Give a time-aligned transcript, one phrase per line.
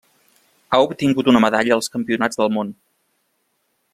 [0.75, 2.75] Ha obtingut una medalla als Campionats del món.